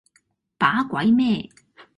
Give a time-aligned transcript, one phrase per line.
[0.57, 1.47] 把鬼咩